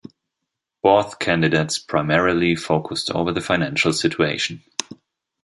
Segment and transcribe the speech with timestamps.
[0.81, 4.63] Both candidates primarily focused over the financial situation.